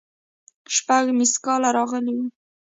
[0.75, 2.25] شپږ ميسکاله راغلي وو.